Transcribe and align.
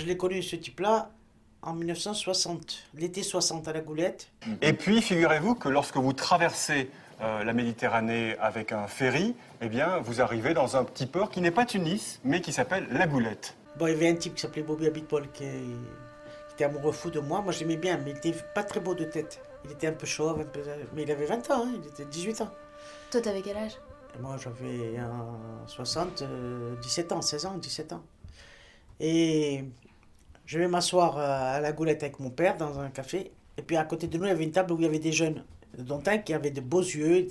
je 0.00 0.06
l'ai 0.06 0.16
connu 0.16 0.42
ce 0.42 0.56
type-là 0.56 1.10
en 1.62 1.74
1960, 1.74 2.88
l'été 2.94 3.22
60 3.22 3.68
à 3.68 3.72
la 3.72 3.80
Goulette. 3.80 4.28
Et 4.62 4.72
puis, 4.72 5.02
figurez-vous 5.02 5.54
que 5.54 5.68
lorsque 5.68 5.96
vous 5.96 6.14
traversez 6.14 6.90
euh, 7.20 7.44
la 7.44 7.52
Méditerranée 7.52 8.36
avec 8.40 8.72
un 8.72 8.86
ferry, 8.86 9.34
eh 9.60 9.68
bien, 9.68 9.98
vous 9.98 10.22
arrivez 10.22 10.54
dans 10.54 10.76
un 10.76 10.84
petit 10.84 11.06
port 11.06 11.30
qui 11.30 11.42
n'est 11.42 11.50
pas 11.50 11.66
Tunis, 11.66 12.20
mais 12.24 12.40
qui 12.40 12.52
s'appelle 12.52 12.86
La 12.90 13.06
Goulette. 13.06 13.56
Bon, 13.78 13.86
il 13.86 13.90
y 13.92 13.94
avait 13.94 14.08
un 14.08 14.14
type 14.14 14.34
qui 14.34 14.40
s'appelait 14.40 14.62
Bobby 14.62 14.86
Abitbol 14.86 15.28
qui, 15.32 15.44
qui 15.44 16.54
était 16.54 16.64
amoureux 16.64 16.92
fou 16.92 17.10
de 17.10 17.20
moi. 17.20 17.42
Moi, 17.42 17.52
j'aimais 17.52 17.76
bien, 17.76 17.98
mais 17.98 18.12
il 18.12 18.16
était 18.16 18.34
pas 18.54 18.64
très 18.64 18.80
beau 18.80 18.94
de 18.94 19.04
tête. 19.04 19.40
Il 19.66 19.72
était 19.72 19.86
un 19.86 19.92
peu 19.92 20.06
chauve, 20.06 20.40
un 20.40 20.44
peu... 20.44 20.60
mais 20.94 21.02
il 21.02 21.10
avait 21.10 21.26
20 21.26 21.50
ans, 21.50 21.64
hein, 21.66 21.72
il 21.74 21.86
était 21.86 22.06
18 22.06 22.40
ans. 22.40 22.50
Toi, 23.10 23.20
t'avais 23.20 23.42
quel 23.42 23.58
âge? 23.58 23.76
Et 24.16 24.22
moi, 24.22 24.36
j'avais 24.38 24.98
euh, 24.98 25.66
60, 25.66 26.22
euh, 26.22 26.74
17 26.80 27.12
ans, 27.12 27.20
16 27.20 27.46
ans, 27.46 27.58
17 27.58 27.92
ans. 27.92 28.02
Et 28.98 29.64
je 30.50 30.58
vais 30.58 30.66
m'asseoir 30.66 31.16
euh, 31.16 31.58
à 31.58 31.60
la 31.60 31.70
goulette 31.70 32.02
avec 32.02 32.18
mon 32.18 32.30
père 32.30 32.56
dans 32.56 32.80
un 32.80 32.90
café. 32.90 33.30
Et 33.56 33.62
puis 33.62 33.76
à 33.76 33.84
côté 33.84 34.08
de 34.08 34.18
nous, 34.18 34.24
il 34.24 34.30
y 34.30 34.32
avait 34.32 34.42
une 34.42 34.50
table 34.50 34.72
où 34.72 34.78
il 34.78 34.82
y 34.82 34.86
avait 34.86 34.98
des 34.98 35.12
jeunes, 35.12 35.44
dont 35.78 36.02
un 36.04 36.18
qui 36.18 36.34
avait 36.34 36.50
de 36.50 36.60
beaux 36.60 36.80
yeux. 36.80 37.28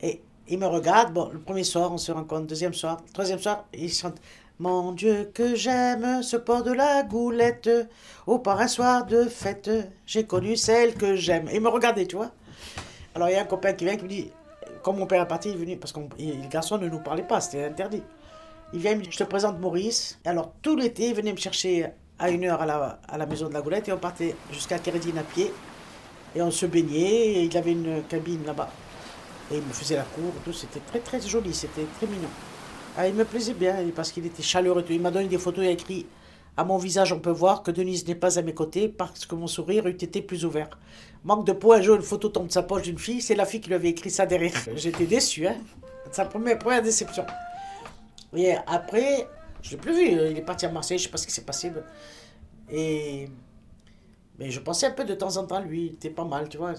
Et 0.00 0.22
il 0.48 0.58
me 0.58 0.64
regarde. 0.64 1.12
Bon, 1.12 1.28
le 1.30 1.40
premier 1.40 1.62
soir, 1.62 1.92
on 1.92 1.98
se 1.98 2.10
rencontre. 2.10 2.46
Deuxième 2.46 2.72
soir, 2.72 3.02
troisième 3.12 3.38
soir, 3.38 3.66
il 3.74 3.92
chante 3.92 4.16
Mon 4.58 4.92
Dieu, 4.92 5.30
que 5.34 5.56
j'aime 5.56 6.22
ce 6.22 6.38
port 6.38 6.62
de 6.62 6.72
la 6.72 7.02
goulette. 7.02 7.68
Oh, 8.26 8.38
par 8.38 8.58
un 8.60 8.68
soir 8.68 9.04
de 9.04 9.24
fête, 9.24 9.70
j'ai 10.06 10.24
connu 10.24 10.56
celle 10.56 10.94
que 10.94 11.16
j'aime. 11.16 11.50
Et 11.50 11.56
il 11.56 11.60
me 11.60 11.68
regardait, 11.68 12.06
tu 12.06 12.16
vois. 12.16 12.30
Alors 13.14 13.28
il 13.28 13.32
y 13.32 13.36
a 13.36 13.42
un 13.42 13.44
copain 13.44 13.74
qui 13.74 13.84
vient 13.84 13.96
qui 13.96 14.04
me 14.04 14.08
dit 14.08 14.30
Comme 14.82 14.96
mon 14.96 15.06
père 15.06 15.20
est 15.20 15.28
parti, 15.28 15.50
il 15.50 15.56
est 15.56 15.58
venu, 15.58 15.76
parce 15.76 15.92
que 15.92 16.00
les 16.16 16.48
garçons 16.48 16.78
ne 16.78 16.88
nous 16.88 17.00
parlaient 17.00 17.28
pas, 17.28 17.42
c'était 17.42 17.64
interdit. 17.64 18.02
Il 18.72 18.80
vient, 18.80 18.92
il 18.92 18.98
me 18.98 19.02
dit, 19.02 19.10
je 19.12 19.18
te 19.18 19.24
présente 19.24 19.60
Maurice. 19.60 20.18
Et 20.24 20.28
alors, 20.28 20.54
tout 20.62 20.76
l'été, 20.76 21.08
il 21.08 21.14
venait 21.14 21.32
me 21.32 21.38
chercher 21.38 21.92
à 22.18 22.30
une 22.30 22.44
heure 22.44 22.60
à 22.60 22.66
la, 22.66 22.98
à 23.08 23.18
la 23.18 23.26
maison 23.26 23.48
de 23.48 23.54
la 23.54 23.60
Goulette 23.60 23.88
et 23.88 23.92
on 23.92 23.98
partait 23.98 24.34
jusqu'à 24.52 24.78
Kérédine 24.78 25.18
à 25.18 25.22
pied. 25.22 25.52
Et 26.34 26.42
on 26.42 26.50
se 26.50 26.66
baignait, 26.66 27.00
et 27.00 27.42
il 27.44 27.56
avait 27.56 27.72
une 27.72 28.02
cabine 28.08 28.44
là-bas. 28.44 28.68
Et 29.50 29.56
il 29.56 29.62
me 29.62 29.72
faisait 29.72 29.96
la 29.96 30.02
cour, 30.02 30.30
tout, 30.44 30.52
c'était 30.52 30.80
très 30.80 30.98
très 30.98 31.20
joli, 31.20 31.54
c'était 31.54 31.86
très 31.96 32.06
mignon. 32.06 32.28
Ah, 32.96 33.08
il 33.08 33.14
me 33.14 33.24
plaisait 33.24 33.54
bien, 33.54 33.76
parce 33.94 34.12
qu'il 34.12 34.26
était 34.26 34.42
chaleureux. 34.42 34.82
et 34.82 34.84
tout. 34.84 34.92
Il 34.92 35.00
m'a 35.00 35.10
donné 35.10 35.26
des 35.26 35.38
photos, 35.38 35.64
il 35.64 35.68
a 35.68 35.70
écrit 35.70 36.06
À 36.56 36.64
mon 36.64 36.76
visage, 36.76 37.12
on 37.12 37.20
peut 37.20 37.30
voir 37.30 37.62
que 37.62 37.70
Denise 37.70 38.06
n'est 38.06 38.14
pas 38.14 38.38
à 38.38 38.42
mes 38.42 38.52
côtés, 38.52 38.88
parce 38.88 39.24
que 39.24 39.34
mon 39.34 39.46
sourire 39.46 39.86
eût 39.86 39.92
été 39.92 40.20
plus 40.20 40.44
ouvert. 40.44 40.68
Manque 41.24 41.46
de 41.46 41.52
peau, 41.52 41.72
un 41.72 41.80
jour, 41.80 41.96
une 41.96 42.02
photo 42.02 42.28
tombe 42.28 42.48
de 42.48 42.52
sa 42.52 42.62
poche 42.62 42.82
d'une 42.82 42.98
fille, 42.98 43.22
c'est 43.22 43.34
la 43.34 43.46
fille 43.46 43.60
qui 43.60 43.68
lui 43.68 43.76
avait 43.76 43.88
écrit 43.88 44.10
ça 44.10 44.26
derrière. 44.26 44.52
J'étais 44.76 45.06
déçu, 45.06 45.46
hein. 45.46 45.56
C'est 46.04 46.16
sa 46.16 46.24
première, 46.26 46.58
première 46.58 46.82
déception. 46.82 47.24
Et 48.36 48.54
après, 48.66 49.26
je 49.62 49.70
l'ai 49.72 49.76
plus 49.76 49.92
vu. 49.92 50.10
Il 50.30 50.36
est 50.38 50.42
parti 50.42 50.66
à 50.66 50.70
Marseille, 50.70 50.98
je 50.98 51.04
sais 51.04 51.10
pas 51.10 51.18
ce 51.18 51.26
qui 51.26 51.32
s'est 51.32 51.44
passé. 51.44 51.72
Et 52.70 53.28
mais 54.38 54.50
je 54.50 54.60
pensais 54.60 54.86
un 54.86 54.92
peu 54.92 55.04
de 55.04 55.14
temps 55.14 55.36
en 55.36 55.46
temps 55.46 55.60
lui. 55.60 55.86
Il 55.86 55.92
était 55.94 56.10
pas 56.10 56.24
mal, 56.24 56.48
tu 56.48 56.58
vois. 56.58 56.74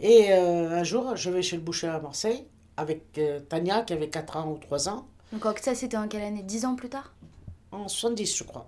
Et 0.00 0.32
euh, 0.32 0.78
un 0.80 0.82
jour, 0.82 1.14
je 1.14 1.30
vais 1.30 1.42
chez 1.42 1.56
le 1.56 1.62
boucher 1.62 1.86
à 1.86 2.00
Marseille 2.00 2.46
avec 2.76 3.18
euh, 3.18 3.40
Tania 3.40 3.82
qui 3.82 3.92
avait 3.92 4.08
4 4.08 4.36
ans 4.38 4.48
ou 4.48 4.58
3 4.58 4.88
ans, 4.88 5.06
Donc, 5.32 5.58
ça, 5.58 5.74
c'était 5.74 5.98
en 5.98 6.08
quelle 6.08 6.22
année? 6.22 6.42
10 6.42 6.64
ans 6.64 6.74
plus 6.74 6.88
tard? 6.88 7.12
En 7.70 7.86
70, 7.86 8.38
je 8.38 8.44
crois. 8.44 8.66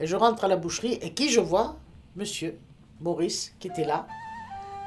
Et 0.00 0.06
je 0.06 0.16
rentre 0.16 0.44
à 0.44 0.48
la 0.48 0.56
boucherie 0.56 0.98
et 1.00 1.12
qui 1.14 1.30
je 1.30 1.40
vois? 1.40 1.76
Monsieur 2.16 2.58
Maurice 3.00 3.54
qui 3.60 3.68
était 3.68 3.84
là. 3.84 4.06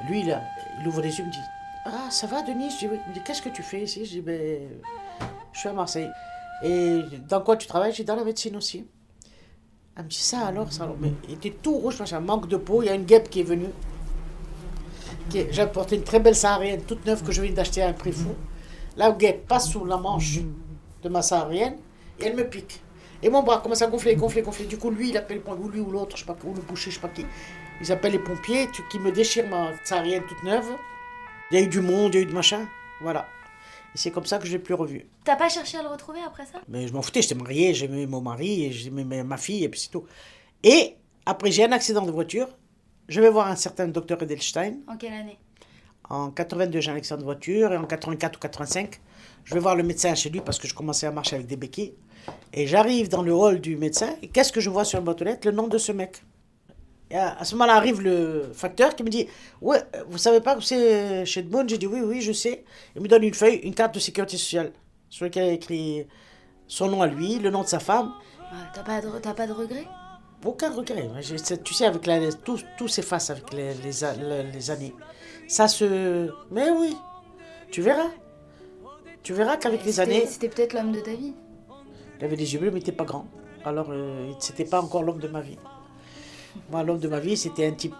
Lui, 0.08 0.22
là, 0.22 0.42
il 0.80 0.86
ouvre 0.86 1.00
les 1.00 1.08
yeux, 1.08 1.24
il 1.24 1.26
me 1.26 1.32
dit 1.32 1.38
Ah, 1.86 2.10
ça 2.10 2.26
va, 2.26 2.42
Denis 2.42 2.70
Je 2.70 2.78
dis 2.80 2.88
Oui. 2.88 2.98
Il 3.06 3.08
me 3.10 3.14
dit 3.14 3.20
Qu'est-ce 3.24 3.42
que 3.42 3.48
tu 3.48 3.62
fais 3.62 3.82
ici 3.82 4.04
Je 4.04 4.10
dis 4.10 4.20
Ben, 4.20 4.68
je 5.52 5.58
suis 5.58 5.68
à 5.68 5.72
Marseille. 5.72 6.10
Et 6.62 7.02
dans 7.28 7.40
quoi 7.40 7.56
tu 7.56 7.66
travailles? 7.66 7.92
Dis 7.92 8.04
Dans 8.04 8.16
la 8.16 8.24
médecine 8.24 8.56
aussi. 8.56 8.86
Elle 9.96 10.04
me 10.04 10.08
dit 10.08 10.16
Ça 10.16 10.46
alors, 10.46 10.72
ça 10.72 10.88
il 11.28 11.34
était 11.34 11.50
tout 11.50 11.74
rouge, 11.74 11.98
machin, 11.98 12.20
manque 12.20 12.48
de 12.48 12.56
peau. 12.56 12.82
Il 12.82 12.86
y 12.86 12.88
a 12.88 12.94
une 12.94 13.04
guêpe 13.04 13.30
qui 13.30 13.40
est 13.40 13.44
venue. 13.44 13.70
J'ai 15.32 15.60
apporté 15.60 15.96
une 15.96 16.04
très 16.04 16.20
belle 16.20 16.36
saharienne, 16.36 16.82
toute 16.82 17.04
neuve, 17.04 17.22
que 17.22 17.32
je 17.32 17.42
viens 17.42 17.52
d'acheter 17.52 17.82
à 17.82 17.88
un 17.88 17.92
prix 17.92 18.12
fou. 18.12 18.34
La 18.96 19.10
guêpe 19.10 19.46
passe 19.46 19.70
sous 19.70 19.84
la 19.84 19.96
manche 19.96 20.38
de 21.02 21.08
ma 21.08 21.20
saharienne 21.20 21.76
et 22.18 22.26
elle 22.26 22.36
me 22.36 22.48
pique. 22.48 22.80
Et 23.22 23.28
mon 23.28 23.42
bras 23.42 23.58
commence 23.58 23.82
à 23.82 23.86
gonfler, 23.86 24.14
gonfler, 24.14 24.42
gonfler. 24.42 24.66
Du 24.66 24.78
coup, 24.78 24.90
lui, 24.90 25.10
il 25.10 25.16
appelle 25.16 25.40
ou 25.46 25.68
lui 25.68 25.80
ou 25.80 25.90
l'autre, 25.90 26.16
je 26.16 26.22
sais 26.22 26.26
pas, 26.26 26.36
ou 26.44 26.54
le 26.54 26.60
boucher, 26.60 26.90
je 26.90 26.96
sais 26.96 27.00
pas 27.00 27.08
qui. 27.08 27.26
Ils 27.80 27.92
appellent 27.92 28.12
les 28.12 28.18
pompiers 28.18 28.68
qui 28.90 28.98
me 28.98 29.10
déchirent 29.10 29.48
ma 29.48 29.72
saharienne 29.84 30.22
toute 30.28 30.42
neuve. 30.44 30.66
Il 31.50 31.58
y 31.58 31.62
a 31.62 31.64
eu 31.64 31.68
du 31.68 31.80
monde, 31.80 32.14
il 32.14 32.18
y 32.18 32.20
a 32.20 32.22
eu 32.22 32.26
du 32.26 32.34
machin. 32.34 32.66
Voilà. 33.00 33.26
Et 33.96 33.98
c'est 33.98 34.10
comme 34.10 34.26
ça 34.26 34.36
que 34.36 34.46
je 34.46 34.52
l'ai 34.52 34.58
plus 34.58 34.74
revu. 34.74 35.06
T'as 35.24 35.36
pas 35.36 35.48
cherché 35.48 35.78
à 35.78 35.82
le 35.82 35.88
retrouver 35.88 36.18
après 36.20 36.44
ça? 36.44 36.60
Mais 36.68 36.86
je 36.86 36.92
m'en 36.92 37.00
foutais, 37.00 37.22
j'étais 37.22 37.34
marié, 37.34 37.72
j'aimais 37.72 38.04
mon 38.04 38.20
mari, 38.20 38.64
et 38.66 38.70
j'aimais 38.70 39.04
ma- 39.04 39.24
ma 39.24 39.38
fille, 39.38 39.64
et 39.64 39.70
puis 39.70 39.80
c'est 39.80 39.88
tout. 39.90 40.04
Et 40.62 40.96
après, 41.24 41.50
j'ai 41.50 41.64
un 41.64 41.72
accident 41.72 42.02
de 42.04 42.10
voiture. 42.10 42.46
Je 43.08 43.22
vais 43.22 43.30
voir 43.30 43.46
un 43.48 43.56
certain 43.56 43.88
docteur 43.88 44.22
Edelstein. 44.22 44.74
En 44.86 44.98
quelle 44.98 45.14
année? 45.14 45.38
En 46.10 46.30
82, 46.30 46.78
j'ai 46.80 46.90
un 46.90 46.96
accident 46.96 47.16
de 47.16 47.24
voiture, 47.24 47.72
et 47.72 47.78
en 47.78 47.86
84 47.86 48.36
ou 48.36 48.38
85, 48.38 49.00
je 49.44 49.54
vais 49.54 49.60
voir 49.60 49.76
le 49.76 49.82
médecin 49.82 50.14
chez 50.14 50.28
lui 50.28 50.42
parce 50.42 50.58
que 50.58 50.68
je 50.68 50.74
commençais 50.74 51.06
à 51.06 51.10
marcher 51.10 51.36
avec 51.36 51.46
des 51.46 51.56
béquilles. 51.56 51.94
Et 52.52 52.66
j'arrive 52.66 53.08
dans 53.08 53.22
le 53.22 53.32
hall 53.32 53.62
du 53.62 53.76
médecin, 53.78 54.14
et 54.20 54.28
qu'est-ce 54.28 54.52
que 54.52 54.60
je 54.60 54.68
vois 54.68 54.84
sur 54.84 55.02
aux 55.02 55.24
lettres 55.24 55.46
Le 55.48 55.52
nom 55.52 55.68
de 55.68 55.78
ce 55.78 55.92
mec. 55.92 56.22
Et 57.10 57.16
à, 57.16 57.44
ce 57.44 57.54
moment-là 57.54 57.76
arrive 57.76 58.02
le 58.02 58.50
facteur 58.52 58.96
qui 58.96 59.04
me 59.04 59.08
dit 59.08 59.28
Ouais, 59.60 59.80
vous 60.08 60.18
savez 60.18 60.40
pas 60.40 60.56
que 60.56 60.62
c'est 60.62 61.24
chez 61.24 61.40
Edmond? 61.40 61.66
J'ai 61.68 61.78
dit 61.78 61.86
Oui, 61.86 62.00
oui, 62.00 62.20
je 62.20 62.32
sais. 62.32 62.64
Il 62.96 63.02
me 63.02 63.08
donne 63.08 63.22
une 63.22 63.34
feuille, 63.34 63.56
une 63.56 63.74
carte 63.74 63.94
de 63.94 64.00
sécurité 64.00 64.36
sociale, 64.36 64.72
sur 65.08 65.24
laquelle 65.24 65.44
il 65.44 65.50
a 65.50 65.52
écrit 65.52 66.06
son 66.66 66.88
nom 66.88 67.02
à 67.02 67.06
lui, 67.06 67.38
le 67.38 67.50
nom 67.50 67.62
de 67.62 67.68
sa 67.68 67.78
femme. 67.78 68.12
Ouais, 68.40 68.58
T'as 68.74 68.82
pas, 68.82 69.00
de... 69.00 69.08
pas 69.08 69.46
de 69.46 69.52
regret 69.52 69.86
Aucun 70.44 70.72
regret. 70.72 71.08
Tu 71.64 71.74
sais, 71.74 71.86
avec 71.86 72.06
la, 72.06 72.32
tout, 72.32 72.60
tout 72.76 72.88
s'efface 72.88 73.30
avec 73.30 73.52
les, 73.52 73.74
les, 73.74 74.70
années. 74.70 74.94
Ça 75.48 75.66
se. 75.66 76.30
Mais 76.50 76.70
oui, 76.70 76.96
tu 77.70 77.82
verras. 77.82 78.10
Tu 79.22 79.32
verras 79.32 79.56
qu'avec 79.56 79.84
les 79.84 79.98
années, 79.98 80.24
C'était 80.26 80.48
peut-être 80.48 80.72
l'homme 80.72 80.92
de 80.92 81.00
ta 81.00 81.14
vie. 81.14 81.34
il 82.18 82.24
avait 82.24 82.36
des 82.36 82.52
yeux 82.52 82.60
bleus, 82.60 82.70
mais 82.70 82.78
il 82.78 82.82
n'était 82.82 82.92
pas 82.92 83.04
grand. 83.04 83.26
Alors, 83.64 83.88
euh, 83.90 84.30
c'était 84.38 84.64
pas 84.64 84.80
encore 84.80 85.02
l'homme 85.02 85.18
de 85.18 85.26
ma 85.26 85.40
vie. 85.40 85.58
Moi, 86.70 86.82
l'homme 86.82 86.98
de 86.98 87.08
ma 87.08 87.20
vie, 87.20 87.36
c'était 87.36 87.66
un 87.66 87.72
type 87.72 87.94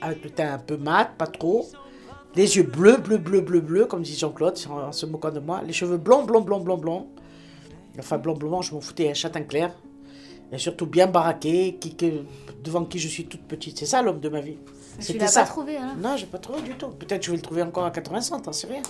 avec 0.00 0.22
le 0.24 0.30
teint 0.30 0.54
un 0.54 0.58
peu 0.58 0.76
mat, 0.76 1.10
pas 1.16 1.26
trop. 1.26 1.66
Les 2.36 2.56
yeux 2.56 2.62
bleus, 2.62 2.96
bleus, 2.98 3.18
bleus, 3.18 3.40
bleus, 3.40 3.60
bleus, 3.60 3.86
comme 3.86 4.02
dit 4.02 4.16
Jean-Claude, 4.16 4.56
en, 4.70 4.92
se 4.92 5.04
moquant 5.06 5.30
de 5.30 5.40
moi. 5.40 5.62
Les 5.66 5.72
cheveux 5.72 5.96
blonds, 5.98 6.24
blonds, 6.24 6.42
blonds, 6.42 6.60
blonds, 6.60 6.78
blonds. 6.78 7.06
Enfin, 7.98 8.18
blond, 8.18 8.34
blond, 8.34 8.62
je 8.62 8.72
m'en 8.74 8.80
foutais, 8.80 9.10
un 9.10 9.14
châtain 9.14 9.42
clair. 9.42 9.74
Et 10.52 10.58
surtout 10.58 10.86
bien 10.86 11.06
baraqué, 11.06 11.76
qui, 11.80 11.94
que- 11.96 12.24
devant 12.62 12.84
qui 12.84 12.98
je 12.98 13.08
suis 13.08 13.26
toute 13.26 13.42
petite. 13.42 13.78
C'est 13.78 13.86
ça 13.86 14.00
l'homme 14.02 14.20
de 14.20 14.28
ma 14.28 14.40
vie. 14.40 14.58
Tu 14.96 15.02
C'était 15.06 15.18
l'as 15.20 15.26
ça. 15.28 15.42
pas 15.42 15.48
trouvé 15.48 15.76
alors 15.76 15.96
Non, 15.96 16.16
j'ai 16.16 16.26
pas 16.26 16.38
trouvé 16.38 16.62
du 16.62 16.74
tout. 16.74 16.88
Peut-être 16.88 17.24
je 17.24 17.30
vais 17.30 17.36
le 17.36 17.42
trouver 17.42 17.62
encore 17.62 17.84
à 17.84 17.90
80 17.90 18.32
ans, 18.32 18.40
t'en 18.40 18.52
sais 18.52 18.66
rien. 18.68 18.82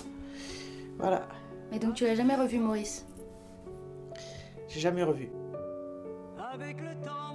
Voilà, 0.99 1.27
Et 1.71 1.79
donc 1.79 1.95
tu 1.95 2.03
l'as 2.05 2.15
jamais 2.15 2.35
revu 2.35 2.59
Maurice? 2.59 3.05
J'ai 4.69 4.79
jamais 4.79 5.03
revu. 5.03 5.29
Avec 6.53 6.77
le 6.79 6.93
temps 7.05 7.30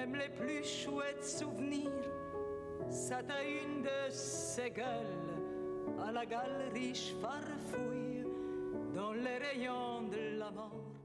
même 0.00 0.16
les 0.16 0.30
plus 0.30 0.64
chouettes 0.64 1.24
souvenirs. 1.24 1.90
Ça 2.88 3.22
t'a 3.22 3.44
une 3.44 3.82
de 3.82 4.10
ces 4.10 4.70
gueules, 4.70 5.28
à 6.02 6.10
la 6.10 6.24
galerie 6.24 7.14
farfouille, 7.20 8.24
dans 8.94 9.12
les 9.12 9.36
rayons 9.36 10.02
de 10.08 10.38
la 10.38 10.50
mort. 10.50 10.99